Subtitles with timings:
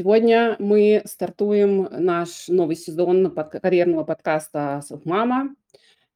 [0.00, 5.54] Сегодня мы стартуем наш новый сезон под карьерного подкаста "Селфмама"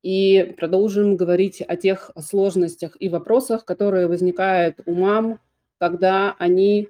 [0.03, 5.39] и продолжим говорить о тех сложностях и вопросах, которые возникают у мам,
[5.77, 6.89] когда они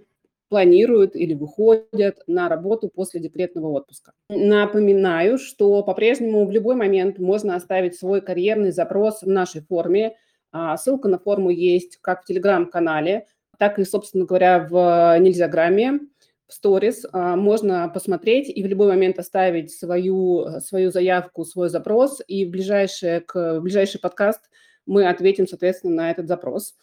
[0.49, 4.13] планируют или выходят на работу после декретного отпуска.
[4.29, 10.15] Напоминаю, что по-прежнему в любой момент можно оставить свой карьерный запрос в нашей форме.
[10.53, 13.26] А, ссылка на форму есть как в телеграм-канале,
[13.58, 15.99] так и, собственно говоря, в Нельзяграмме
[16.47, 22.20] в сторис а, можно посмотреть и в любой момент оставить свою, свою заявку, свой запрос,
[22.27, 24.51] и в, ближайшее, к, в ближайший подкаст
[24.87, 26.74] мы ответим, соответственно, на этот запрос.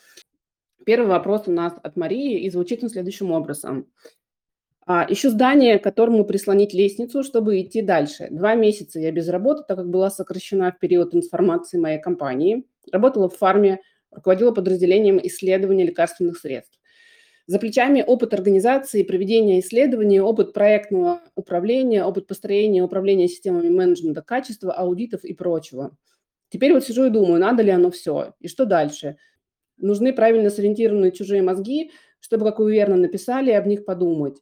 [0.85, 3.88] Первый вопрос у нас от Марии, и звучит он следующим образом.
[4.88, 8.27] А, ищу здание, к которому прислонить лестницу, чтобы идти дальше.
[8.32, 12.66] Два месяца я без работы, так как была сокращена в период трансформации моей компании.
[12.91, 16.80] Работала в фарме, руководила подразделением исследования лекарственных средств.
[17.52, 24.71] За плечами опыт организации, проведения исследований, опыт проектного управления, опыт построения управления системами менеджмента качества,
[24.71, 25.91] аудитов и прочего.
[26.48, 29.18] Теперь вот сижу и думаю, надо ли оно все, и что дальше.
[29.76, 34.38] Нужны правильно сориентированные чужие мозги, чтобы, как вы верно написали, об них подумать.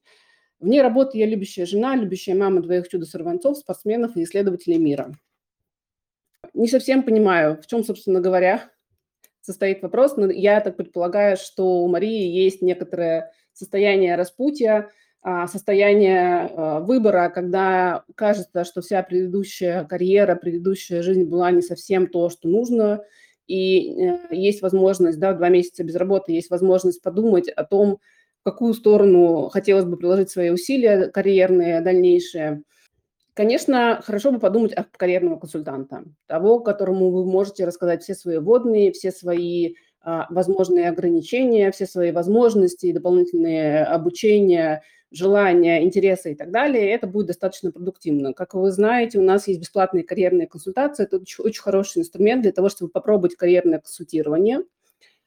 [0.59, 5.15] Вне работы я любящая жена, любящая мама двоих чудо-сорванцов, спортсменов и исследователей мира.
[6.53, 8.69] Не совсем понимаю, в чем, собственно говоря,
[9.49, 14.91] состоит вопрос, но я так предполагаю, что у Марии есть некоторое состояние распутья,
[15.23, 22.05] а, состояние а, выбора, когда кажется, что вся предыдущая карьера, предыдущая жизнь была не совсем
[22.05, 23.01] то, что нужно,
[23.47, 27.97] и э, есть возможность, да, два месяца без работы, есть возможность подумать о том,
[28.41, 32.61] в какую сторону хотелось бы приложить свои усилия карьерные, дальнейшие–
[33.39, 38.91] Конечно, хорошо бы подумать о карьерного консультанта, того, которому вы можете рассказать все свои водные,
[38.91, 46.91] все свои а, возможные ограничения, все свои возможности, дополнительные обучения, желания, интересы и так далее.
[46.91, 48.33] Это будет достаточно продуктивно.
[48.33, 51.05] Как вы знаете, у нас есть бесплатные карьерные консультации.
[51.05, 54.63] Это очень, очень хороший инструмент для того, чтобы попробовать карьерное консультирование–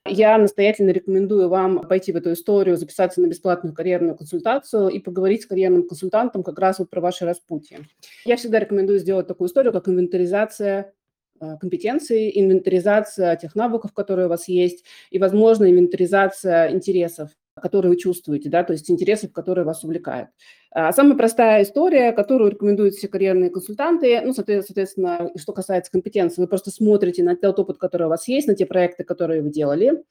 [0.04, 5.42] я настоятельно рекомендую вам пойти в эту историю, записаться на бесплатную карьерную консультацию и поговорить
[5.42, 7.80] с карьерным консультантом как раз вот про ваше распутье.
[8.24, 10.92] Я всегда рекомендую сделать такую историю, как инвентаризация
[11.40, 17.30] э, компетенций, инвентаризация тех навыков, которые у вас есть, и, возможно, инвентаризация интересов
[17.60, 20.30] которые вы чувствуете, да, то есть интересов, которые вас увлекают.
[20.70, 26.48] А, самая простая история, которую рекомендуют все карьерные консультанты, ну, соответственно, что касается компетенции, вы
[26.48, 30.02] просто смотрите на тот опыт, который у вас есть, на те проекты, которые вы делали,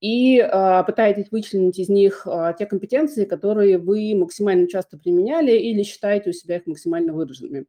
[0.00, 5.82] и э, пытаетесь вычленить из них э, те компетенции, которые вы максимально часто применяли или
[5.82, 7.66] считаете у себя их максимально выраженными.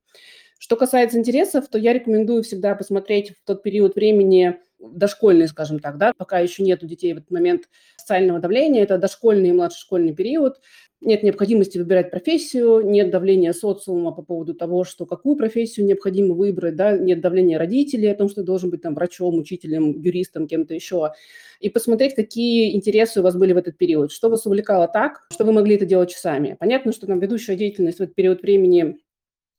[0.60, 5.98] Что касается интересов, то я рекомендую всегда посмотреть в тот период времени, дошкольный, скажем так,
[5.98, 10.14] да, пока еще нет у детей в этот момент социального давления, это дошкольный и младшешкольный
[10.14, 10.60] период,
[11.00, 16.76] нет необходимости выбирать профессию, нет давления социума по поводу того, что какую профессию необходимо выбрать,
[16.76, 21.12] да, нет давления родителей о том, что должен быть там врачом, учителем, юристом, кем-то еще.
[21.60, 25.46] И посмотреть, какие интересы у вас были в этот период, что вас увлекало так, что
[25.46, 26.58] вы могли это делать часами.
[26.60, 28.98] Понятно, что там ведущая деятельность в этот период времени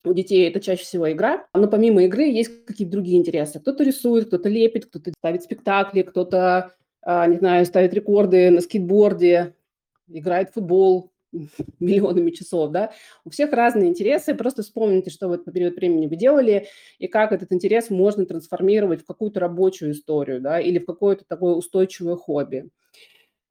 [0.04, 3.60] у детей это чаще всего игра, но помимо игры есть какие-то другие интересы.
[3.60, 6.72] Кто-то рисует, кто-то лепит, кто-то ставит спектакли, кто-то,
[7.02, 9.54] а, не знаю, ставит рекорды на скейтборде,
[10.08, 11.12] играет в футбол
[11.80, 12.92] миллионами часов, да.
[13.24, 17.32] У всех разные интересы, просто вспомните, что в этот период времени вы делали, и как
[17.32, 22.70] этот интерес можно трансформировать в какую-то рабочую историю, да, или в какое-то такое устойчивое хобби.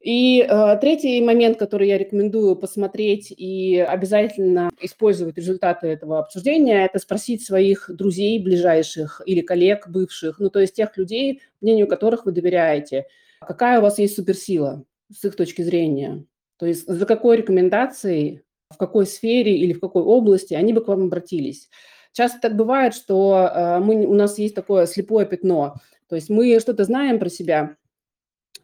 [0.00, 7.00] И э, третий момент, который я рекомендую посмотреть и обязательно использовать результаты этого обсуждения, это
[7.00, 12.32] спросить своих друзей ближайших или коллег бывших, ну то есть тех людей, мнению которых вы
[12.32, 13.06] доверяете,
[13.40, 16.24] какая у вас есть суперсила с их точки зрения.
[16.58, 20.88] То есть за какой рекомендацией, в какой сфере или в какой области они бы к
[20.88, 21.68] вам обратились.
[22.12, 25.74] Часто так бывает, что э, мы, у нас есть такое слепое пятно.
[26.08, 27.76] То есть мы что-то знаем про себя,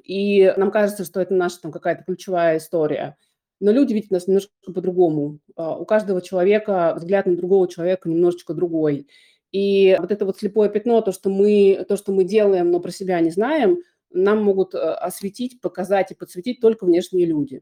[0.05, 3.17] и нам кажется, что это наша там какая-то ключевая история.
[3.61, 5.39] Но люди видят нас немножко по-другому.
[5.57, 9.09] А, у каждого человека взгляд на другого человека немножечко другой.
[9.51, 12.91] И вот это вот слепое пятно, то, что мы, то, что мы делаем, но про
[12.91, 13.79] себя не знаем,
[14.15, 17.61] нам могут э, осветить, показать и подсветить только внешние люди.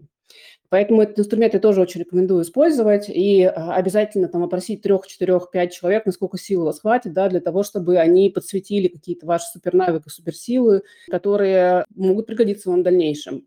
[0.69, 5.51] Поэтому этот инструмент я тоже очень рекомендую использовать и а, обязательно там опросить трех, четырех,
[5.51, 9.47] пять человек, насколько сил у вас хватит, да, для того, чтобы они подсветили какие-то ваши
[9.53, 13.47] супернавыки, суперсилы, которые могут пригодиться вам в дальнейшем.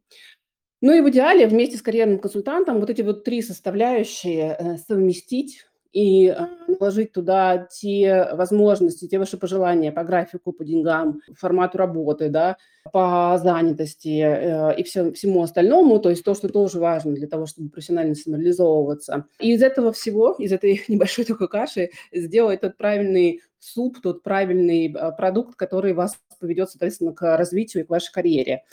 [0.82, 5.66] Ну и в идеале вместе с карьерным консультантом вот эти вот три составляющие э, совместить
[5.96, 6.36] и
[6.68, 12.58] наложить туда те возможности, те ваши пожелания по графику, по деньгам, формату работы, да,
[12.92, 17.46] по занятости э, и все, всему остальному, то есть то, что тоже важно для того,
[17.46, 19.26] чтобы профессионально самореализовываться.
[19.40, 24.94] И из этого всего, из этой небольшой такой каши сделать тот правильный суп, тот правильный
[24.94, 28.64] а, продукт, который вас поведет, соответственно, к развитию и к вашей карьере.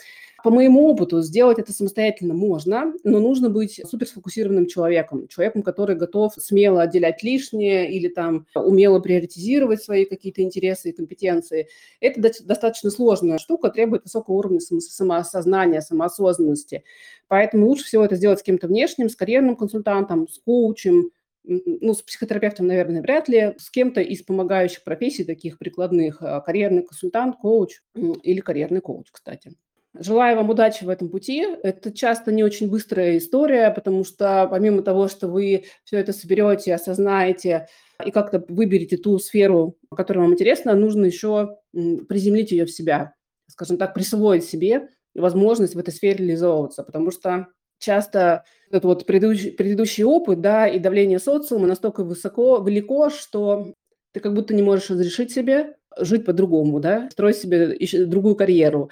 [0.43, 6.33] По моему опыту, сделать это самостоятельно можно, но нужно быть суперсфокусированным человеком, человеком, который готов
[6.37, 11.69] смело отделять лишнее или там умело приоритизировать свои какие-то интересы и компетенции.
[12.01, 16.83] Это достаточно сложная штука, требует высокого уровня самоосознания, самоосознанности.
[17.29, 21.11] Поэтому лучше всего это сделать с кем-то внешним, с карьерным консультантом, с коучем,
[21.45, 26.83] ну, с психотерапевтом, наверное, вряд ли, с кем-то из помогающих профессий, таких прикладных, а, карьерный
[26.83, 29.53] консультант, коуч или карьерный коуч, кстати.
[29.99, 31.45] Желаю вам удачи в этом пути.
[31.61, 36.73] Это часто не очень быстрая история, потому что помимо того, что вы все это соберете,
[36.73, 37.67] осознаете
[38.03, 43.13] и как-то выберете ту сферу, которая вам интересна, нужно еще приземлить ее в себя,
[43.47, 49.51] скажем так, присвоить себе возможность в этой сфере реализовываться, потому что часто этот вот предыдущий,
[49.51, 53.73] предыдущий опыт, да, и давление социума настолько высоко, велико, что
[54.11, 58.89] ты как будто не можешь разрешить себе жить по-другому, да, строить себе другую карьеру,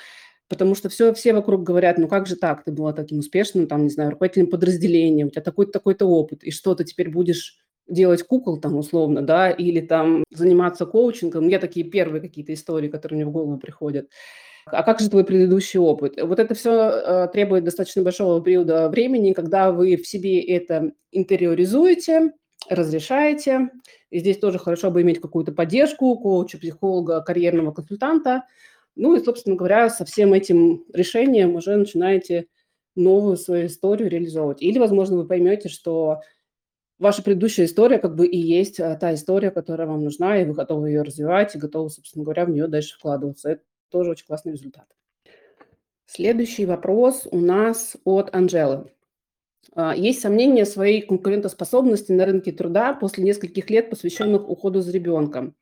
[0.51, 3.83] потому что все, все вокруг говорят, ну как же так, ты была таким успешным, там,
[3.83, 7.57] не знаю, руководителем подразделения, у тебя такой-то такой-то опыт, и что, ты теперь будешь
[7.87, 11.47] делать кукол там условно, да, или там заниматься коучингом.
[11.47, 14.09] Я такие первые какие-то истории, которые мне в голову приходят.
[14.65, 16.21] А как же твой предыдущий опыт?
[16.21, 22.33] Вот это все э, требует достаточно большого периода времени, когда вы в себе это интериоризуете,
[22.69, 23.69] разрешаете.
[24.09, 28.43] И здесь тоже хорошо бы иметь какую-то поддержку коуча, психолога, карьерного консультанта–
[28.95, 32.47] ну и, собственно говоря, со всем этим решением уже начинаете
[32.95, 34.61] новую свою историю реализовывать.
[34.61, 36.21] Или, возможно, вы поймете, что
[36.99, 40.53] ваша предыдущая история как бы и есть а, та история, которая вам нужна, и вы
[40.53, 43.49] готовы ее развивать, и готовы, собственно говоря, в нее дальше вкладываться.
[43.49, 44.85] Это тоже очень классный результат.
[46.05, 48.91] Следующий вопрос у нас от Анжелы.
[49.73, 55.55] А, есть сомнения своей конкурентоспособности на рынке труда после нескольких лет, посвященных уходу за ребенком.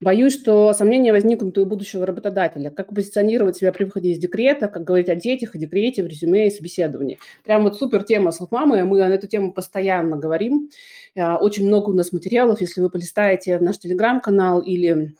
[0.00, 2.70] Боюсь, что сомнения возникнут у будущего работодателя.
[2.70, 6.46] Как позиционировать себя при выходе из декрета, как говорить о детях, о декрете в резюме
[6.46, 7.18] и собеседовании.
[7.44, 10.70] Прям вот супер тема с мамой, мы на эту тему постоянно говорим.
[11.18, 15.14] А, очень много у нас материалов, если вы полистаете наш телеграм-канал или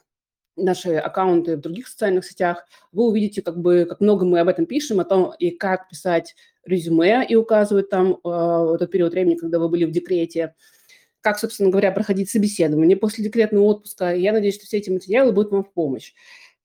[0.55, 4.65] наши аккаунты в других социальных сетях, вы увидите, как бы, как много мы об этом
[4.65, 6.35] пишем, о том, и как писать
[6.65, 10.55] резюме, и указывать там э, этот период времени, когда вы были в декрете,
[11.21, 14.13] как, собственно говоря, проходить собеседование после декретного отпуска.
[14.13, 16.13] Я надеюсь, что все эти материалы будут вам в помощь.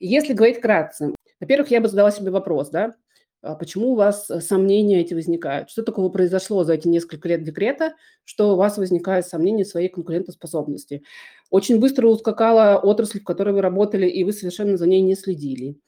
[0.00, 2.94] Если говорить вкратце, во-первых, я бы задала себе вопрос, да,
[3.42, 5.70] а почему у вас э, сомнения эти возникают?
[5.70, 7.94] Что такого произошло за эти несколько лет декрета,
[8.24, 11.02] что у вас возникают сомнения в своей конкурентоспособности?
[11.50, 15.78] Очень быстро ускакала отрасль, в которой вы работали, и вы совершенно за ней не следили.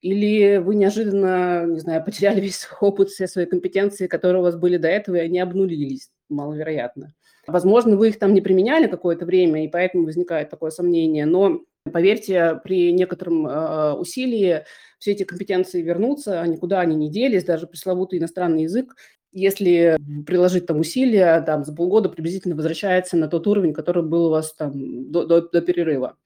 [0.00, 4.76] Или вы неожиданно, не знаю, потеряли весь опыт, все свои компетенции, которые у вас были
[4.76, 7.14] до этого, и они обнулились, маловероятно.
[7.48, 12.60] Возможно, вы их там не применяли какое-то время, и поэтому возникает такое сомнение, но поверьте,
[12.62, 14.64] при некотором э, усилии
[14.98, 18.94] все эти компетенции вернутся, никуда они не делись, даже пресловутый иностранный язык,
[19.32, 19.96] если
[20.26, 24.52] приложить там усилия, там за полгода приблизительно возвращается на тот уровень, который был у вас
[24.52, 26.16] там до, до, до перерыва.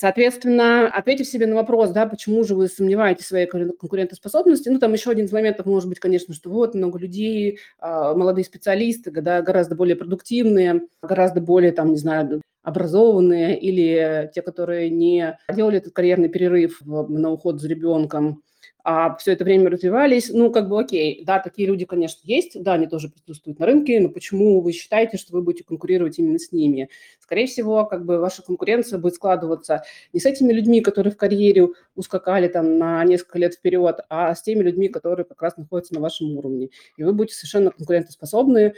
[0.00, 4.94] Соответственно, ответив себе на вопрос, да, почему же вы сомневаетесь в своей конкурентоспособности, ну, там
[4.94, 9.42] еще один из моментов может быть, конечно, что вот много людей, а, молодые специалисты, да,
[9.42, 15.92] гораздо более продуктивные, гораздо более, там, не знаю, образованные или те, которые не делали этот
[15.92, 18.42] карьерный перерыв на уход за ребенком,
[18.82, 22.74] а все это время развивались, ну, как бы окей, да, такие люди, конечно, есть, да,
[22.74, 26.52] они тоже присутствуют на рынке, но почему вы считаете, что вы будете конкурировать именно с
[26.52, 26.88] ними?
[27.18, 29.82] Скорее всего, как бы ваша конкуренция будет складываться
[30.12, 34.42] не с этими людьми, которые в карьере ускакали там на несколько лет вперед, а с
[34.42, 36.70] теми людьми, которые как раз находятся на вашем уровне.
[36.96, 38.74] И вы будете совершенно конкурентоспособны,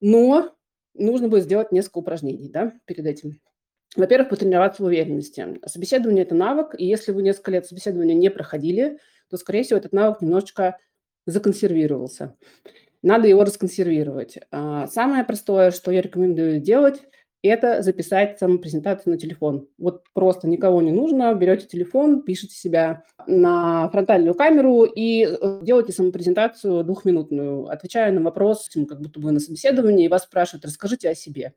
[0.00, 0.50] но
[0.94, 3.40] нужно будет сделать несколько упражнений, да, перед этим.
[3.96, 5.58] Во-первых, потренироваться в уверенности.
[5.66, 8.98] Собеседование– это навык, и если вы несколько лет собеседования не проходили–
[9.30, 10.78] то, скорее всего, этот навык немножечко
[11.26, 12.36] законсервировался.
[13.02, 14.38] Надо его расконсервировать.
[14.50, 17.02] А, самое простое, что я рекомендую делать,
[17.42, 19.66] это записать самопрезентацию на телефон.
[19.78, 25.92] Вот просто никого не нужно, берете телефон, пишете себя на фронтальную камеру и э, делаете
[25.92, 31.14] самопрезентацию двухминутную, отвечая на вопрос, как будто бы на собеседовании, и вас спрашивают, расскажите о
[31.14, 31.54] себе.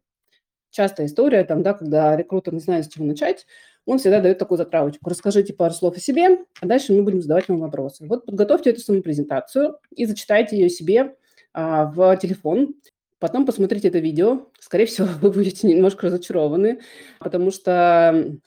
[0.70, 3.46] Частая история, там, да, когда рекрутер не знает, с чего начать,
[3.86, 5.10] он всегда дает такую затравочку.
[5.10, 8.06] Расскажите пару слов о себе, а дальше мы будем задавать вам вопросы.
[8.08, 11.16] Вот подготовьте эту саму презентацию и зачитайте ее себе
[11.54, 12.76] а, в телефон.
[13.20, 14.48] Потом посмотрите это видео.
[14.60, 16.80] Скорее всего, вы будете немножко разочарованы,
[17.20, 18.38] потому что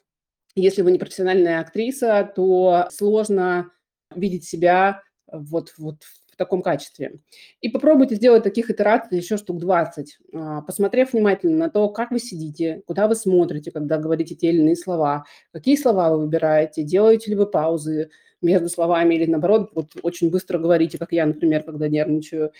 [0.54, 3.70] если вы не профессиональная актриса, то сложно
[4.14, 5.96] видеть себя вот, вот
[6.36, 7.20] таком качестве.
[7.60, 12.18] И попробуйте сделать таких итераций еще штук 20, а, посмотрев внимательно на то, как вы
[12.18, 17.30] сидите, куда вы смотрите, когда говорите те или иные слова, какие слова вы выбираете, делаете
[17.30, 18.10] ли вы паузы
[18.42, 22.52] между словами или, наоборот, вот очень быстро говорите, как я, например, когда нервничаю,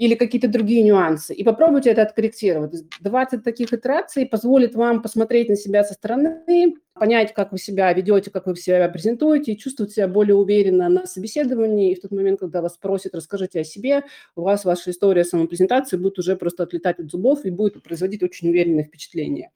[0.00, 1.34] или какие-то другие нюансы.
[1.34, 2.74] И попробуйте это откорректировать.
[3.00, 8.30] 20 таких итераций позволит вам посмотреть на себя со стороны, понять, как вы себя ведете,
[8.30, 11.92] как вы себя презентуете, и чувствовать себя более уверенно на собеседовании.
[11.92, 14.04] И в тот момент, когда вас спросят, расскажите о себе,
[14.36, 18.48] у вас ваша история самопрезентации будет уже просто отлетать от зубов и будет производить очень
[18.48, 19.50] уверенное впечатление.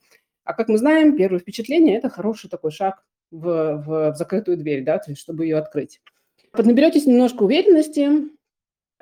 [0.45, 5.01] А как мы знаем, первое впечатление– это хороший такой шаг в, в, закрытую дверь, да,
[5.17, 6.03] чтобы ее открыть.
[6.53, 8.29] Поднаберетесь немножко уверенности,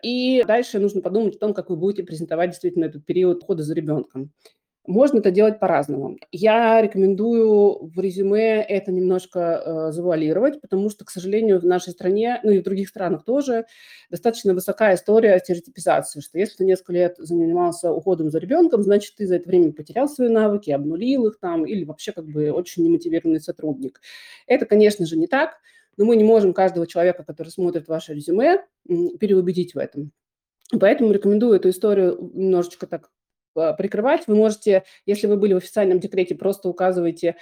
[0.02, 3.74] и дальше нужно подумать о том, как вы будете презентовать действительно этот период ухода за
[3.74, 4.32] ребенком.
[4.84, 6.18] Можно это делать по-разному.
[6.32, 12.40] Я рекомендую в резюме это немножко э, завуалировать, потому что, к сожалению, в нашей стране,
[12.42, 13.64] ну и в других странах тоже,
[14.10, 19.24] достаточно высокая история стереотипизации, что если ты несколько лет занимался уходом за ребенком, значит, ты
[19.28, 23.40] за это время потерял свои навыки, обнулил их там, или вообще как бы очень немотивированный
[23.40, 24.00] сотрудник.
[24.48, 25.58] Это, конечно же, не так
[25.96, 30.12] но мы не можем каждого человека, который смотрит ваше резюме, переубедить в этом.
[30.78, 33.10] Поэтому рекомендую эту историю немножечко так
[33.54, 34.26] а, прикрывать.
[34.26, 37.36] Вы можете, если вы были в официальном декрете, просто указывайте,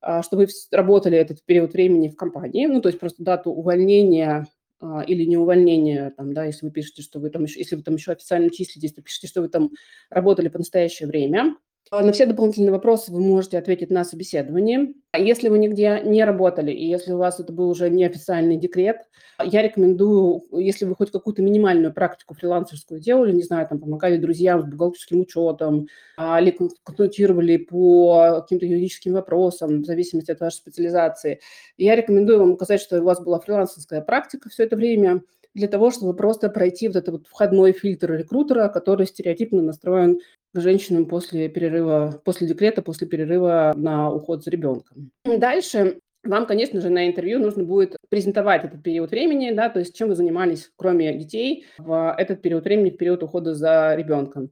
[0.00, 4.46] а, что вы работали этот период времени в компании, ну, то есть просто дату увольнения
[4.80, 7.82] а, или не увольнения, там, да, если вы пишете, что вы там еще, если вы
[7.82, 9.70] там еще официально числитесь, то пишите, что вы там
[10.10, 11.56] работали по настоящее время.
[11.90, 14.94] А, на все дополнительные вопросы вы можете ответить на собеседовании.
[15.12, 18.96] А если вы нигде не работали, и если у вас это был уже неофициальный декрет,
[19.42, 24.62] я рекомендую, если вы хоть какую-то минимальную практику фрилансерскую делали, не знаю, там помогали друзьям
[24.62, 26.50] с бухгалтерским учетом, а, или
[26.84, 31.40] консультировали по каким-то юридическим вопросам, в зависимости от вашей специализации,
[31.76, 35.22] я рекомендую вам указать, что у вас была фрилансерская практика все это время,
[35.56, 40.20] для того, чтобы просто пройти вот этот вот входной фильтр рекрутера, который стереотипно настроен
[40.60, 45.10] женщинам после перерыва, после декрета, после перерыва на уход за ребенком.
[45.24, 49.96] Дальше вам, конечно же, на интервью нужно будет презентовать этот период времени, да, то есть
[49.96, 54.50] чем вы занимались, кроме детей, в этот период времени, в период ухода за ребенком.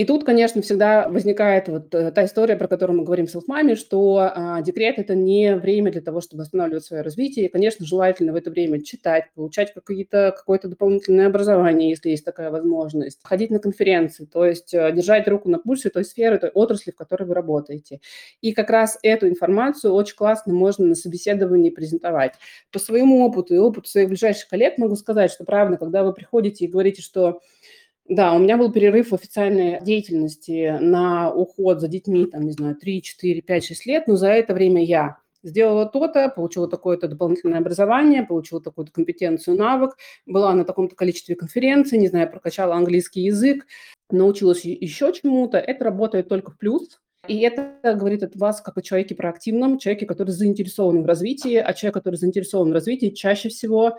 [0.00, 3.74] И тут, конечно, всегда возникает вот э, та история, про которую мы говорим в селфмаме,
[3.74, 7.44] что а, декрет– это не время для того, чтобы останавливать свое развитие.
[7.44, 12.50] И, конечно, желательно в это время читать, получать какие-то, какое-то дополнительное образование, если есть такая
[12.50, 16.92] возможность, ходить на конференции, то есть э, держать руку на пульсе той сферы, той отрасли,
[16.92, 18.00] в которой вы работаете.
[18.40, 22.36] И как раз эту информацию очень классно можно на собеседовании презентовать.
[22.72, 26.64] По своему опыту и опыту своих ближайших коллег могу сказать, что, правда, когда вы приходите
[26.64, 27.42] и говорите, что
[28.08, 32.76] да, у меня был перерыв в официальной деятельности на уход за детьми, там, не знаю,
[32.76, 37.60] 3, 4, 5, 6 лет, но за это время я сделала то-то, получила такое-то дополнительное
[37.60, 43.66] образование, получила такую-то компетенцию, навык, была на таком-то количестве конференций, не знаю, прокачала английский язык,
[44.10, 47.00] научилась еще чему-то, это работает только в плюс.
[47.28, 51.72] И это говорит от вас как о человеке проактивном, человеке, который заинтересован в развитии, а
[51.74, 53.98] человек, который заинтересован в развитии, чаще всего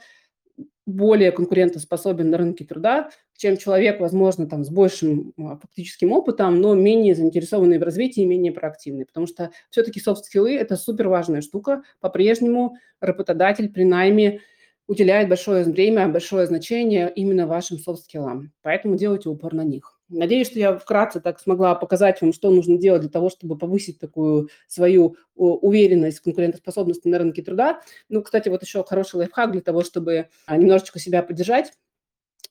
[0.86, 6.74] более конкурентоспособен на рынке труда, чем человек, возможно, там, с большим а, фактическим опытом, но
[6.74, 9.06] менее заинтересованный в развитии, менее проактивный.
[9.06, 11.84] Потому что все-таки софт-скиллы– это супер важная штука.
[12.00, 14.42] По-прежнему работодатель при найме
[14.88, 18.52] уделяет большое время, большое значение именно вашим софт-скиллам.
[18.62, 20.01] Поэтому делайте упор на них.
[20.12, 23.98] Надеюсь, что я вкратце так смогла показать вам, что нужно делать для того, чтобы повысить
[23.98, 27.82] такую свою уверенность, конкурентоспособность на рынке труда.
[28.10, 31.72] Ну, кстати, вот еще хороший лайфхак для того, чтобы а, немножечко себя поддержать,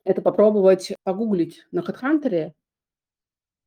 [0.05, 2.53] это попробовать погуглить на HeadHunter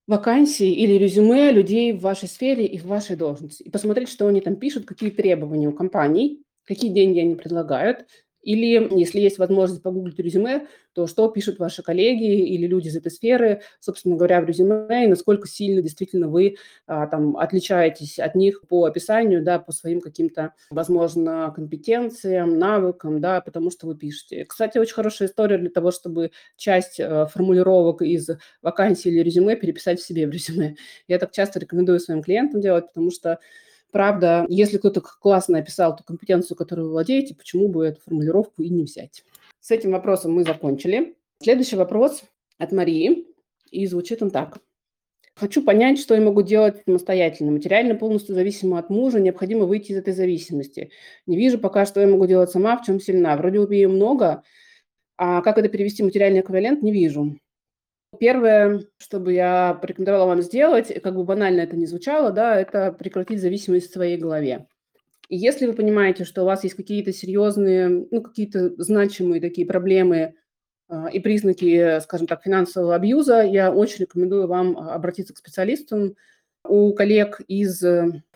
[0.07, 4.41] вакансии или резюме людей в вашей сфере и в вашей должности и посмотреть, что они
[4.41, 8.07] там пишут, какие требования у компаний, какие деньги они предлагают,
[8.43, 13.11] или, если есть возможность погуглить резюме, то что пишут ваши коллеги или люди из этой
[13.11, 18.61] сферы, собственно говоря, в резюме, и насколько сильно действительно вы а, там отличаетесь от них
[18.67, 24.45] по описанию, да, по своим каким-то, возможно, компетенциям, навыкам, да, потому что вы пишете.
[24.45, 28.29] Кстати, очень хорошая история для того, чтобы часть а, формулировок из
[28.61, 30.75] вакансии или резюме переписать в себе в резюме.
[31.07, 33.39] Я так часто рекомендую своим клиентам делать, потому что
[33.93, 38.69] Правда, если кто-то классно описал ту компетенцию, которую вы владеете, почему бы эту формулировку и
[38.69, 39.23] не взять?
[39.59, 41.15] С этим вопросом мы закончили.
[41.39, 42.23] Следующий вопрос
[42.57, 43.27] от Марии,
[43.69, 44.57] и звучит он так.
[45.35, 47.51] Хочу понять, что я могу делать самостоятельно.
[47.51, 50.89] Материально полностью зависима от мужа, необходимо выйти из этой зависимости.
[51.27, 53.37] Не вижу пока, что я могу делать сама, в чем сильна.
[53.37, 54.41] Вроде умею много,
[55.17, 57.37] а как это перевести в материальный эквивалент, не вижу.
[58.19, 62.91] Первое, что бы я порекомендовала вам сделать, как бы банально это ни звучало, да, это
[62.91, 64.67] прекратить зависимость в своей голове.
[65.29, 70.35] И если вы понимаете, что у вас есть какие-то серьезные, ну, какие-то значимые такие проблемы
[70.89, 76.15] а, и признаки, скажем так, финансового абьюза, я очень рекомендую вам а, обратиться к специалистам.
[76.65, 77.83] У коллег из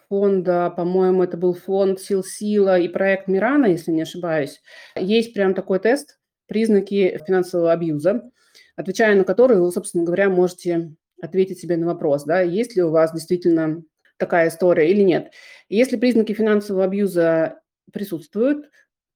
[0.10, 4.62] фонда, по-моему, это был фонд Сил Сила и проект Мирана, если не ошибаюсь,
[4.96, 8.32] есть прям такой тест «Признаки финансового абьюза»,
[8.78, 12.92] отвечая на который вы, собственно говоря, можете ответить себе на вопрос, да, есть ли у
[12.92, 13.84] вас действительно
[14.18, 15.34] такая история или нет.
[15.68, 17.60] Если признаки финансового абьюза
[17.92, 18.70] присутствуют,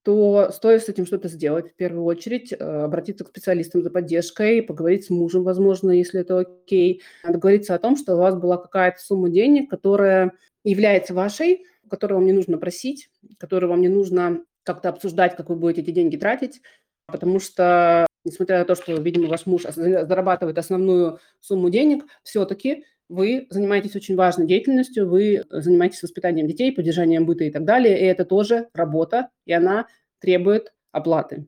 [0.03, 1.71] то стоит с этим что-то сделать.
[1.71, 6.39] В первую очередь э, обратиться к специалистам за поддержкой, поговорить с мужем, возможно, если это
[6.39, 7.03] окей.
[7.23, 12.25] Договориться о том, что у вас была какая-то сумма денег, которая является вашей, которую вам
[12.25, 16.61] не нужно просить, которую вам не нужно как-то обсуждать, как вы будете эти деньги тратить,
[17.05, 23.47] потому что, несмотря на то, что, видимо, ваш муж зарабатывает основную сумму денег, все-таки вы
[23.49, 28.23] занимаетесь очень важной деятельностью, вы занимаетесь воспитанием детей, поддержанием быта и так далее, и это
[28.23, 29.87] тоже работа, и она
[30.19, 31.47] требует оплаты.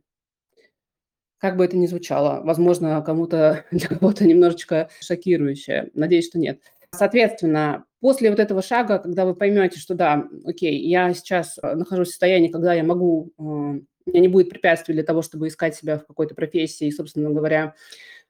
[1.37, 5.89] Как бы это ни звучало, возможно, кому-то для кого-то немножечко шокирующее.
[5.93, 6.59] Надеюсь, что нет.
[6.91, 12.09] Соответственно, после вот этого шага, когда вы поймете, что да, окей, я сейчас э, нахожусь
[12.09, 16.05] в состоянии, когда я могу, э, не будет препятствий для того, чтобы искать себя в
[16.05, 17.75] какой-то профессии и, собственно говоря,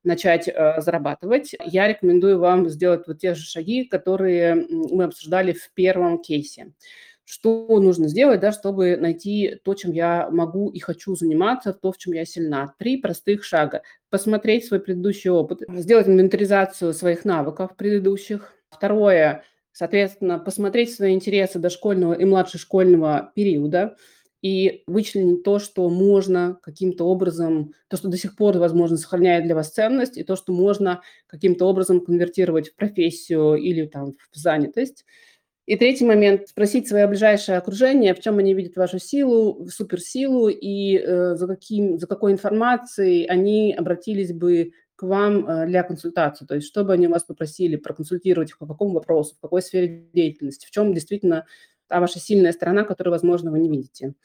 [0.03, 5.71] начать э, зарабатывать, я рекомендую вам сделать вот те же шаги, которые мы обсуждали в
[5.73, 6.73] первом кейсе.
[7.25, 11.97] Что нужно сделать, да, чтобы найти то, чем я могу и хочу заниматься, то, в
[11.97, 12.75] чем я сильна?
[12.77, 13.81] Три простых шага.
[14.09, 18.53] Посмотреть свой предыдущий опыт, сделать инвентаризацию своих навыков предыдущих.
[18.69, 23.95] Второе, соответственно, посмотреть свои интересы дошкольного и младшешкольного периода–
[24.43, 29.55] и вычленить то, что можно каким-то образом, то, что до сих пор, возможно, сохраняет для
[29.55, 35.05] вас ценность, и то, что можно каким-то образом конвертировать в профессию или там в занятость.
[35.65, 40.97] И третий момент– спросить свое ближайшее окружение, в чем они видят вашу силу, суперсилу, и
[40.97, 46.45] э, за, каким, за какой информацией они обратились бы к вам э, для консультации.
[46.45, 50.71] То есть, чтобы они вас попросили проконсультировать по какому вопросу, в какой сфере деятельности, в
[50.71, 51.45] чем действительно
[51.93, 54.15] та ваша сильная сторона, которую, возможно, вы не видите.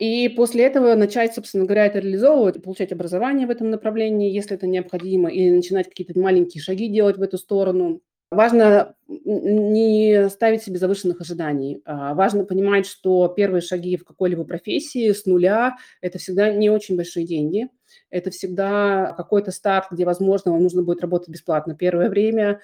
[0.00, 4.66] И после этого начать, собственно говоря, это реализовывать, получать образование в этом направлении, если это
[4.66, 8.00] необходимо, или начинать какие-то маленькие шаги делать в эту сторону.
[8.32, 11.80] Важно не ставить себе завышенных ожиданий.
[11.84, 16.96] А важно понимать, что первые шаги в какой-либо профессии с нуля– это всегда не очень
[16.96, 17.68] большие деньги.
[18.10, 22.58] Это всегда какой-то старт, где, возможно, вам нужно будет работать бесплатно первое время, а,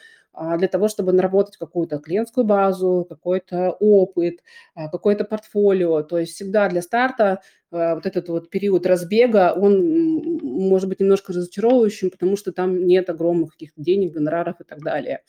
[0.56, 4.40] для того, чтобы наработать какую-то клиентскую базу, какой-то опыт,
[4.74, 6.02] а, какое-то портфолио.
[6.02, 7.40] То есть всегда для старта
[7.70, 13.52] вот этот вот период разбега, он может быть немножко разочаровывающим, потому что там нет огромных
[13.52, 15.22] каких-то денег, гонораров и так далее.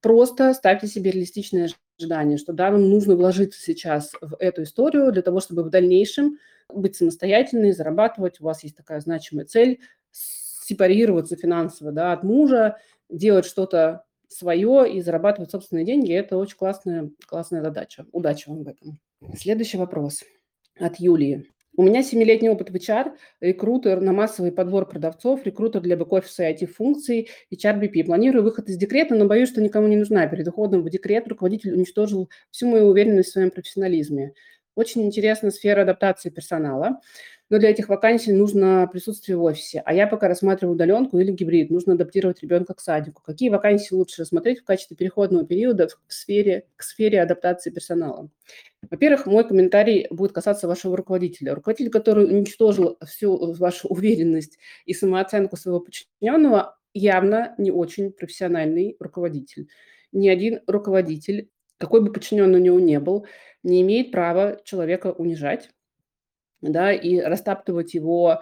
[0.00, 5.22] Просто ставьте себе реалистичные ожидания, что да, вам нужно вложиться сейчас в эту историю для
[5.22, 8.40] того, чтобы в дальнейшем быть самостоятельной, зарабатывать.
[8.40, 12.78] У вас есть такая значимая цель сепарироваться финансово да, от мужа,
[13.08, 16.12] делать что-то свое и зарабатывать собственные деньги.
[16.12, 18.06] Это очень классная, классная задача.
[18.12, 18.98] Удачи вам в этом.
[19.36, 20.22] Следующий вопрос
[20.78, 21.46] от Юлии.
[21.74, 26.52] У меня семилетний опыт в HR, рекрутер на массовый подбор продавцов, рекрутер для бэк-офиса и
[26.52, 28.04] IT-функций, HRBP.
[28.04, 30.26] Планирую выход из декрета, но боюсь, что никому не нужна.
[30.26, 34.34] Перед уходом в декрет руководитель уничтожил всю мою уверенность в своем профессионализме.
[34.74, 37.00] Очень интересная сфера адаптации персонала
[37.52, 39.82] но для этих вакансий нужно присутствие в офисе.
[39.84, 41.68] А я пока рассматриваю удаленку или гибрид.
[41.68, 43.20] Нужно адаптировать ребенка к садику.
[43.22, 48.30] Какие вакансии лучше рассмотреть в качестве переходного периода в сфере, к сфере адаптации персонала?
[48.90, 51.54] Во-первых, мой комментарий будет касаться вашего руководителя.
[51.54, 59.68] Руководитель, который уничтожил всю вашу уверенность и самооценку своего подчиненного, явно не очень профессиональный руководитель.
[60.10, 63.26] Ни один руководитель, какой бы подчиненный у него не был,
[63.62, 65.68] не имеет права человека унижать,
[66.62, 68.40] да, и растаптывать его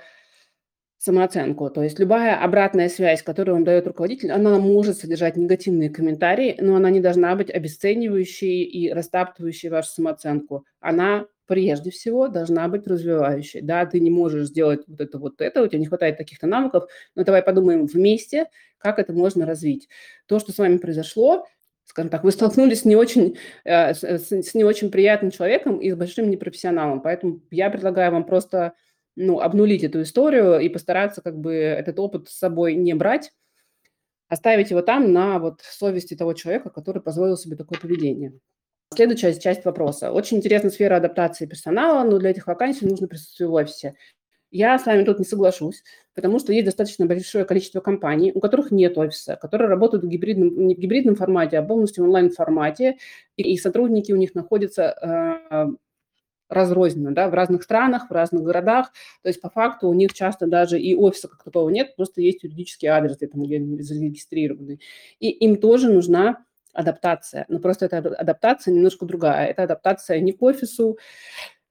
[0.98, 1.70] самооценку.
[1.70, 6.76] То есть любая обратная связь, которую вам дает руководитель, она может содержать негативные комментарии, но
[6.76, 10.66] она не должна быть обесценивающей и растаптывающей вашу самооценку.
[10.78, 13.62] Она прежде всего должна быть развивающей.
[13.62, 16.84] Да, ты не можешь сделать вот это, вот это, у тебя не хватает таких-то навыков,
[17.14, 19.88] но давай подумаем вместе, как это можно развить.
[20.26, 21.46] То, что с вами произошло,
[21.90, 25.90] скажем так, вы столкнулись с не очень, э, с, с не очень приятным человеком и
[25.90, 27.02] с большим непрофессионалом.
[27.02, 28.74] Поэтому я предлагаю вам просто
[29.16, 33.32] ну, обнулить эту историю и постараться как бы этот опыт с собой не брать,
[34.28, 38.32] оставить его там на вот совести того человека, который позволил себе такое поведение.
[38.94, 40.12] Следующая часть вопроса.
[40.12, 43.96] Очень интересная сфера адаптации персонала, но для этих вакансий нужно присутствие в офисе.
[44.50, 45.84] Я с вами тут не соглашусь,
[46.14, 50.66] потому что есть достаточно большое количество компаний, у которых нет офиса, которые работают в гибридном,
[50.66, 52.96] не в гибридном формате, а полностью в онлайн-формате,
[53.36, 55.66] и, и сотрудники у них находятся э,
[56.50, 58.92] разрозненно, да, в разных странах, в разных городах.
[59.22, 62.42] То есть по факту у них часто даже и офиса как такового нет, просто есть
[62.42, 64.80] юридический адрес, где, там, зарегистрированы.
[65.20, 67.46] И им тоже нужна адаптация.
[67.48, 69.46] Но просто эта адаптация немножко другая.
[69.46, 70.98] Это адаптация не к офису,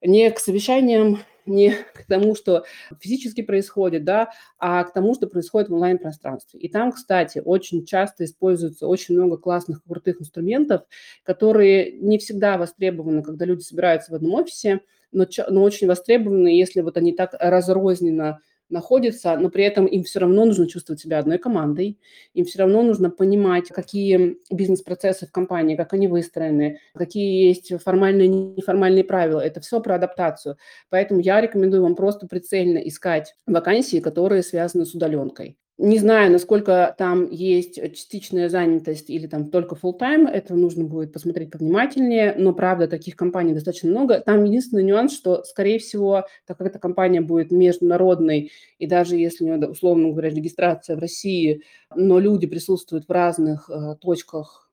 [0.02, 2.64] не к совещаниям, не к тому, что
[3.00, 6.60] физически происходит, да, а к тому, что происходит в онлайн-пространстве.
[6.60, 10.82] И там, кстати, очень часто используется очень много классных, крутых инструментов,
[11.22, 14.80] которые не всегда востребованы, когда люди собираются в одном офисе,
[15.12, 20.20] но, но очень востребованы, если вот они так разрозненно находятся, но при этом им все
[20.20, 21.98] равно нужно чувствовать себя одной командой,
[22.34, 28.26] им все равно нужно понимать, какие бизнес-процессы в компании, как они выстроены, какие есть формальные
[28.26, 29.40] и неформальные правила.
[29.40, 30.56] Это все про адаптацию.
[30.88, 35.56] Поэтому я рекомендую вам просто прицельно искать вакансии, которые связаны с удаленкой.
[35.82, 41.10] Не знаю, насколько там есть частичная занятость или там только full time, это нужно будет
[41.10, 44.20] посмотреть повнимательнее, но правда таких компаний достаточно много.
[44.20, 49.42] Там единственный нюанс, что, скорее всего, так как эта компания будет международной, и даже если
[49.42, 51.62] у нее, условно говоря, регистрация в России,
[51.94, 54.70] но люди присутствуют в разных э, точках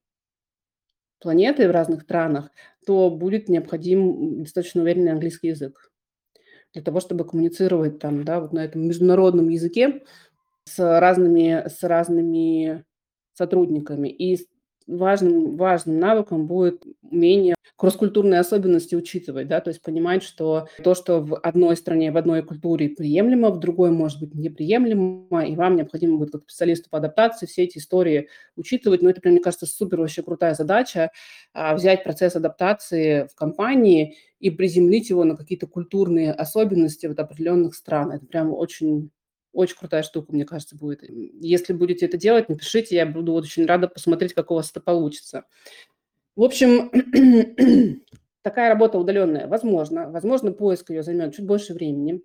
[1.22, 2.52] планеты, в разных странах,
[2.86, 5.89] то будет необходим достаточно уверенный английский язык
[6.74, 10.04] для того, чтобы коммуницировать там, да, вот на этом международном языке
[10.67, 12.84] с разными, с разными
[13.34, 14.10] сотрудниками.
[14.10, 14.38] И
[14.88, 21.21] важным, важным навыком будет умение кросс-культурные особенности учитывать, да, то есть понимать, что то, что
[21.21, 26.17] в одной стране, в одной культуре приемлемо, в другой может быть неприемлемо, и вам необходимо
[26.17, 29.03] будет как специалисту по адаптации все эти истории учитывать.
[29.03, 31.12] Но это, мне кажется, супер вообще крутая задача,
[31.53, 37.75] а, взять процесс адаптации в компании и приземлить его на какие-то культурные особенности вот определенных
[37.75, 38.12] стран.
[38.12, 39.12] Это прям очень
[39.58, 41.02] очень крутая штука, мне кажется, будет.
[41.08, 45.46] Если будете это делать, напишите, я буду очень рада посмотреть, как у вас это получится.
[46.36, 46.91] В общем,
[48.43, 50.12] такая работа удаленная, возможно.
[50.12, 52.22] Возможно, поиск ее займет чуть больше времени.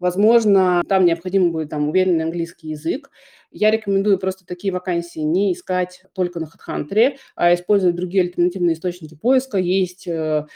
[0.00, 3.12] Возможно, там необходим будет там, уверенный английский язык.
[3.52, 9.14] Я рекомендую просто такие вакансии не искать только на HeadHunter, а использовать другие альтернативные источники
[9.14, 9.56] поиска.
[9.56, 10.46] Есть э,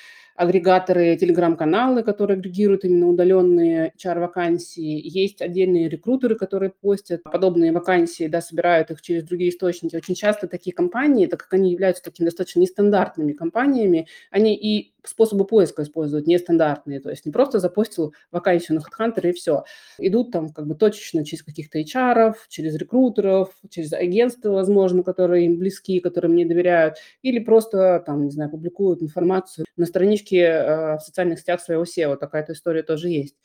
[0.41, 4.99] агрегаторы, телеграм-каналы, которые агрегируют именно удаленные HR-вакансии.
[5.05, 9.97] Есть отдельные рекрутеры, которые постят подобные вакансии, да, собирают их через другие источники.
[9.97, 15.45] Очень часто такие компании, так как они являются такими достаточно нестандартными компаниями, они и способы
[15.45, 17.01] поиска используют нестандартные.
[17.01, 19.65] То есть не просто запостил вакансию на HeadHunter и все.
[19.99, 25.59] Идут там как бы точечно через каких-то HR, через рекрутеров, через агентства, возможно, которые им
[25.59, 31.01] близки, которые мне доверяют, или просто там, не знаю, публикуют информацию на страничке э, в
[31.01, 32.17] социальных сетях своего SEO.
[32.17, 33.37] Такая-то история тоже есть.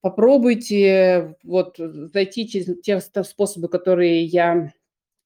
[0.00, 4.72] Попробуйте вот зайти через те способы, которые я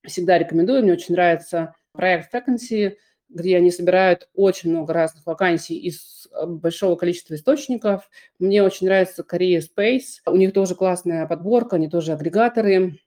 [0.05, 0.83] всегда рекомендую.
[0.83, 2.97] Мне очень нравится проект Vacancy,
[3.29, 8.09] где они собирают очень много разных вакансий из э, большого количества источников.
[8.39, 10.21] Мне очень нравится Korea Space.
[10.27, 12.99] У них тоже классная подборка, они тоже агрегаторы.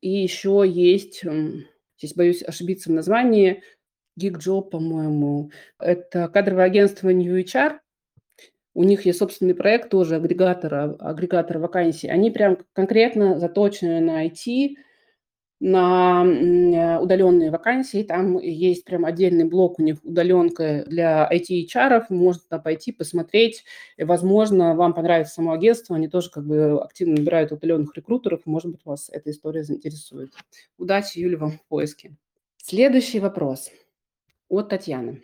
[0.00, 1.24] И еще есть,
[1.98, 3.62] здесь боюсь ошибиться в названии,
[4.18, 5.50] GigJob, по-моему.
[5.78, 7.78] Это кадровое агентство New HR.
[8.74, 12.08] У них есть собственный проект тоже агрегатора, агрегатора вакансий.
[12.08, 14.76] Они прям конкретно заточены на IT,
[15.60, 18.02] на э, удаленные вакансии.
[18.02, 22.04] Там есть прям отдельный блок у них удаленка для IT-HR.
[22.10, 23.64] Можно туда пойти, посмотреть.
[23.96, 25.96] И, возможно, вам понравится само агентство.
[25.96, 28.42] Они тоже как бы активно набирают удаленных рекрутеров.
[28.44, 30.32] Может быть, вас эта история заинтересует.
[30.76, 32.14] Удачи, Юля, вам в поиске.
[32.58, 33.70] Следующий вопрос
[34.48, 35.22] от Татьяны.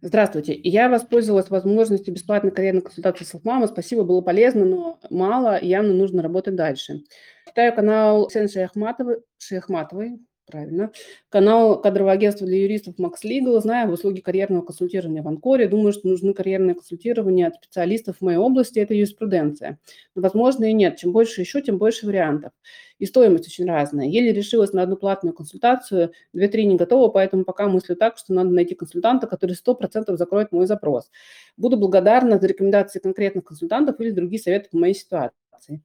[0.00, 0.52] Здравствуйте.
[0.62, 3.66] Я воспользовалась возможностью бесплатной карьерной консультации с мама.
[3.66, 7.04] Спасибо, было полезно, но мало, явно нужно работать дальше.
[7.48, 10.90] Читаю канал Ксении Шейхматовой, Шейхматовой правильно.
[11.28, 13.60] Канал кадрового агентства для юристов Max Legal.
[13.60, 15.68] Знаю в услуги карьерного консультирования в Анкоре.
[15.68, 18.78] Думаю, что нужны карьерные консультирования от специалистов в моей области.
[18.78, 19.78] Это юриспруденция.
[20.14, 20.96] Но, возможно, и нет.
[20.96, 22.52] Чем больше ищу, тем больше вариантов.
[22.98, 24.06] И стоимость очень разная.
[24.06, 28.50] Еле решилась на одну платную консультацию, две-три не готова, поэтому пока мыслю так, что надо
[28.50, 31.10] найти консультанта, который 100% закроет мой запрос.
[31.56, 35.82] Буду благодарна за рекомендации конкретных консультантов или другие советы по моей ситуации.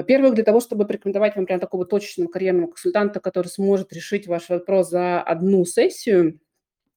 [0.00, 4.48] Во-первых, для того, чтобы порекомендовать вам прям такого точечного карьерного консультанта, который сможет решить ваш
[4.48, 6.40] вопрос за одну сессию,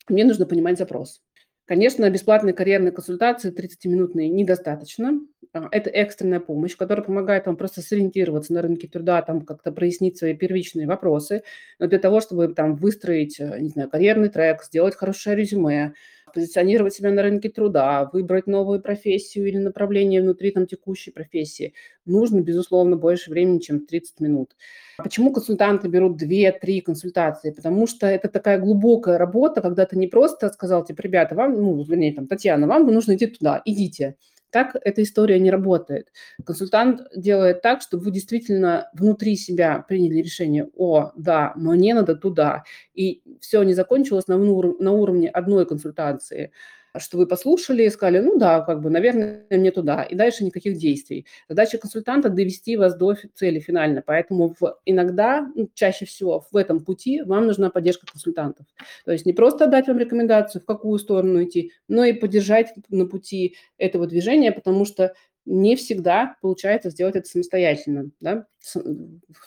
[0.07, 1.21] мне нужно понимать запрос.
[1.65, 5.19] Конечно, бесплатные карьерные консультации 30-минутные недостаточно.
[5.51, 10.17] А, это экстренная помощь, которая помогает вам просто сориентироваться на рынке труда, там как-то прояснить
[10.17, 11.43] свои первичные вопросы.
[11.79, 15.93] Но для того, чтобы там выстроить, э, не знаю, карьерный трек, сделать хорошее резюме,
[16.33, 21.73] позиционировать себя на рынке труда, выбрать новую профессию или направление внутри там, текущей профессии,
[22.05, 24.55] нужно, безусловно, больше времени, чем 30 минут.
[24.97, 27.51] Почему консультанты берут 2-3 консультации?
[27.51, 31.83] Потому что это такая глубокая работа, когда ты не просто сказал, типа, ребята, вам, ну,
[31.83, 34.15] вернее, там, Татьяна, вам нужно идти туда, идите.
[34.53, 36.09] Так эта история не работает.
[36.45, 42.63] Консультант делает так, чтобы вы действительно внутри себя приняли решение, о, да, мне надо туда.
[42.93, 46.51] И все не закончилось на, на уровне одной консультации
[46.99, 50.77] что вы послушали и сказали, ну да, как бы, наверное, мне туда, и дальше никаких
[50.77, 51.25] действий.
[51.49, 56.83] Задача консультанта– довести вас до цели финально, поэтому в, иногда, ну, чаще всего в этом
[56.83, 58.65] пути вам нужна поддержка консультантов.
[59.05, 63.05] То есть не просто дать вам рекомендацию, в какую сторону идти, но и поддержать на
[63.05, 65.13] пути этого движения, потому что
[65.45, 68.45] не всегда получается сделать это самостоятельно, да?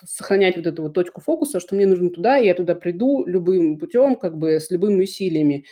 [0.06, 3.78] сохранять вот эту вот точку фокуса, что мне нужно туда, и я туда приду любым
[3.78, 5.64] путем, как бы с любыми усилиями.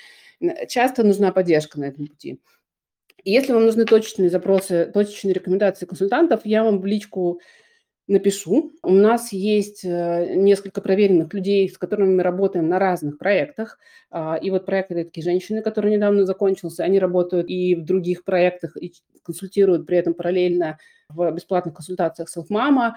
[0.69, 2.41] Часто нужна поддержка на этом пути.
[3.25, 7.41] Если вам нужны точечные запросы, точечные рекомендации консультантов, я вам в личку
[8.07, 8.73] напишу.
[8.83, 13.79] У нас есть э, несколько проверенных людей, с которыми мы работаем на разных проектах.
[14.11, 18.77] А, и вот проект такие женщины, который недавно закончился, они работают и в других проектах,
[18.77, 20.79] и консультируют при этом параллельно
[21.09, 22.93] в бесплатных консультациях Self-Mama.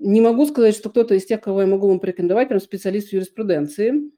[0.00, 3.12] Не могу сказать, что кто-то из тех, кого я могу вам порекомендовать, прям специалист в
[3.12, 4.10] юриспруденции.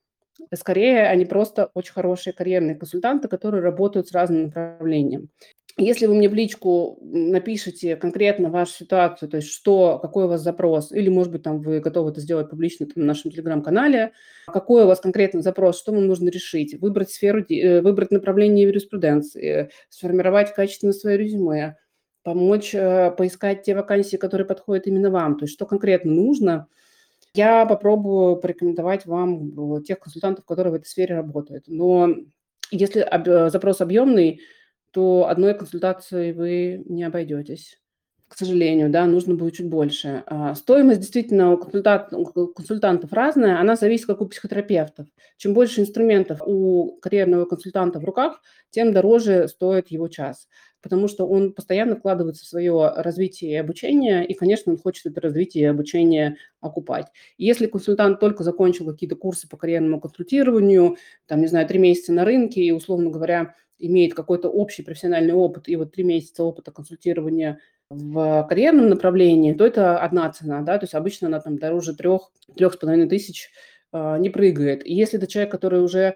[0.55, 5.31] Скорее, они просто очень хорошие карьерные консультанты, которые работают с разным направлением.
[5.79, 10.41] Если вы мне в личку напишите конкретно вашу ситуацию, то есть что, какой у вас
[10.41, 14.13] запрос, или, может быть, там вы готовы это сделать публично там, на нашем телеграм-канале,
[14.47, 19.71] какой у вас конкретный запрос, что вам нужно решить, выбрать сферу, э, выбрать направление юриспруденции,
[19.91, 21.77] сформировать качественно свое резюме,
[22.23, 26.69] помочь э, поискать те вакансии, которые подходят именно вам, то есть что конкретно нужно–
[27.37, 31.65] я попробую порекомендовать вам тех консультантов, которые в этой сфере работают.
[31.67, 32.15] Но
[32.71, 34.41] если об, запрос объемный,
[34.91, 37.79] то одной консультацией вы не обойдетесь.
[38.29, 40.25] К сожалению, да, нужно будет чуть больше.
[40.27, 45.07] А, стоимость действительно у, консультант, у консультантов разная, она зависит как у психотерапевтов.
[45.37, 50.49] Чем больше инструментов у карьерного консультанта в руках, тем дороже стоит его час
[50.87, 55.21] потому что он постоянно вкладывается в свое развитие и обучение, и, конечно, он хочет это
[55.21, 57.09] развитие и обучение окупать.
[57.39, 60.97] Если консультант только закончил какие-то курсы по карьерному консультированию,
[61.27, 65.69] там, не знаю, три месяца на рынке, и, условно говоря, имеет какой-то общий профессиональный опыт,
[65.69, 67.59] и вот три месяца опыта консультирования
[67.91, 72.31] в карьерном направлении, то это одна цена, да, то есть обычно она там дороже трех,
[72.55, 73.51] трех с половиной тысяч
[73.93, 74.87] э, не прыгает.
[74.87, 76.15] И если это человек, который уже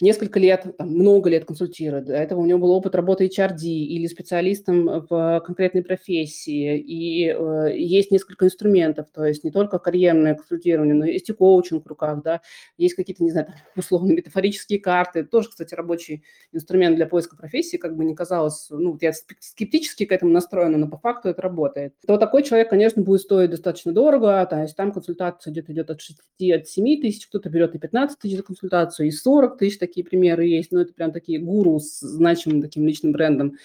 [0.00, 2.06] несколько лет, там, много лет консультирует.
[2.06, 6.78] До этого у него был опыт работы HRD или специалистом в конкретной профессии.
[6.78, 11.84] И э, есть несколько инструментов, то есть не только карьерное консультирование, но есть и коучинг
[11.84, 12.40] в руках, да,
[12.76, 15.24] есть какие-то, не знаю, условно метафорические карты.
[15.24, 20.12] тоже, кстати, рабочий инструмент для поиска профессии, как бы не казалось, ну, я скептически к
[20.12, 21.94] этому настроена, но по факту это работает.
[22.06, 26.00] То такой человек, конечно, будет стоить достаточно дорого, то есть там консультация где-то идет от
[26.00, 26.18] 6,
[26.52, 30.46] от 7 тысяч, кто-то берет и 15 тысяч за консультацию, и 40 тысяч, такие примеры
[30.46, 33.56] есть, но это прям такие гуру с значимым таким личным брендом.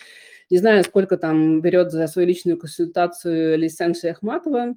[0.49, 4.75] Не знаю, сколько там берет за свою личную консультацию Лисенши Ахматова,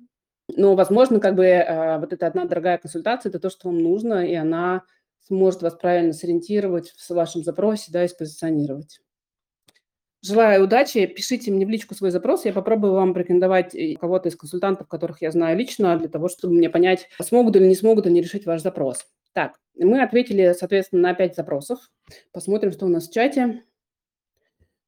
[0.55, 4.27] но, возможно, как бы э, вот эта одна дорогая консультация– это то, что вам нужно,
[4.27, 4.85] и она
[5.27, 9.01] сможет вас правильно сориентировать в вашем запросе, да, и спозиционировать.
[10.23, 11.07] Желаю удачи.
[11.07, 12.45] Пишите мне в личку свой запрос.
[12.45, 16.71] Я попробую вам порекомендовать кого-то из консультантов, которых я знаю лично, для того, чтобы мне
[16.71, 19.07] понять, смогут или не смогут они решить ваш запрос.
[19.37, 21.79] Так, мы ответили, соответственно, на 5 запросов.
[22.33, 23.65] Посмотрим, что у нас в чате.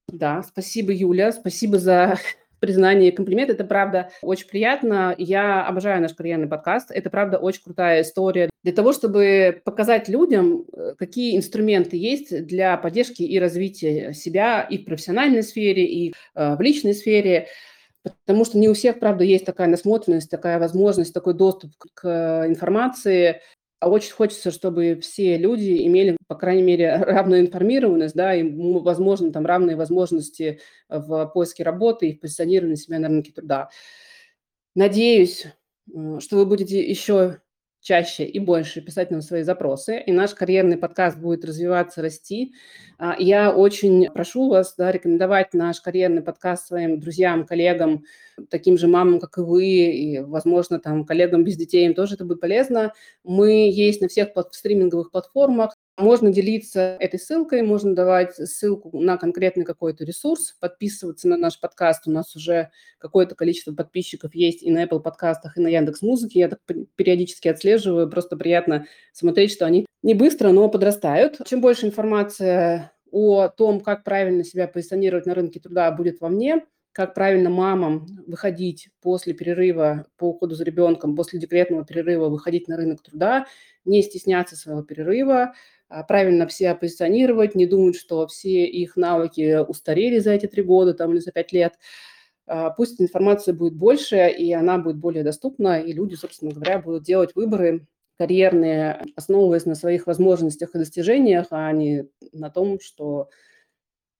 [0.06, 2.16] Да, спасибо, Юля, спасибо за
[2.58, 3.50] признание и комплимент.
[3.50, 5.14] Это правда очень приятно.
[5.18, 6.90] Я обожаю наш карьерный подкаст.
[6.90, 12.78] Это правда очень крутая история для того, чтобы показать людям, э, какие инструменты есть для
[12.78, 17.48] поддержки и развития себя и в профессиональной сфере, и э, в личной сфере.
[18.02, 23.42] Потому что не у всех, правда, есть такая насмотренность, такая возможность, такой доступ к информации.
[23.80, 29.32] А очень хочется, чтобы все люди имели, по крайней мере, равную информированность, да, и, возможно,
[29.32, 33.70] там равные возможности в поиске работы и в позиционировании себя на рынке труда.
[34.74, 35.46] Надеюсь,
[36.18, 37.40] что вы будете еще
[37.80, 42.52] чаще и больше писать нам свои запросы, и наш карьерный подкаст будет развиваться, расти.
[42.98, 48.04] А, я очень прошу вас да, рекомендовать наш карьерный подкаст своим друзьям, коллегам,
[48.50, 52.24] таким же мамам, как и вы, и, возможно, там, коллегам без детей, им тоже это
[52.24, 52.92] будет полезно.
[53.24, 59.64] Мы есть на всех стриминговых платформах, можно делиться этой ссылкой, можно давать ссылку на конкретный
[59.64, 62.06] какой-то ресурс, подписываться на наш подкаст.
[62.06, 66.40] У нас уже какое-то количество подписчиков есть и на Apple подкастах, и на Яндекс Музыке.
[66.40, 66.60] Я так
[66.94, 68.08] периодически отслеживаю.
[68.08, 71.40] Просто приятно смотреть, что они не быстро, но подрастают.
[71.46, 76.64] Чем больше информация о том, как правильно себя позиционировать на рынке труда, будет во мне,
[76.92, 82.76] как правильно мамам выходить после перерыва по уходу за ребенком, после декретного перерыва выходить на
[82.76, 83.46] рынок труда,
[83.84, 85.54] не стесняться своего перерыва,
[86.08, 91.12] правильно себя позиционировать, не думать, что все их навыки устарели за эти три года там,
[91.12, 91.74] или за пять лет.
[92.46, 97.04] А, пусть информация будет больше, и она будет более доступна, и люди, собственно говоря, будут
[97.04, 97.86] делать выборы
[98.18, 103.28] карьерные, основываясь на своих возможностях и достижениях, а не на том, что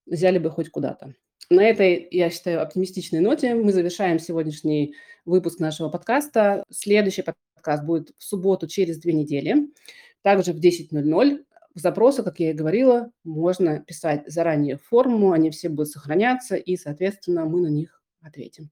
[0.07, 1.15] взяли бы хоть куда-то.
[1.51, 6.63] На этой, я считаю, оптимистичной ноте мы завершаем сегодняшний выпуск нашего подкаста.
[6.71, 9.69] Следующий подкаст будет в субботу через две недели,
[10.23, 11.45] также в 10.00.
[11.75, 17.45] Запросы, как я и говорила, можно писать заранее форму, они все будут сохраняться, и, соответственно,
[17.45, 18.71] мы на них ответим.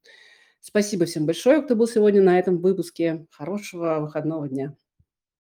[0.60, 3.26] Спасибо всем большое, кто был сегодня на этом выпуске.
[3.30, 4.74] Хорошего выходного дня.